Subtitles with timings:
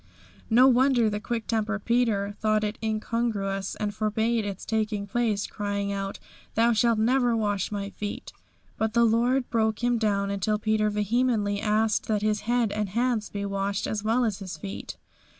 [0.49, 5.93] No wonder the quick tempered Peter thought it incongruous, and forbade its taking place, crying
[5.93, 6.17] out:
[6.55, 8.33] "Thou shalt never wash my feet!"
[8.79, 12.95] But the Lord broke him down until Peter vehemently asked that his head and his
[12.95, 14.97] hands be washed as well as his feet.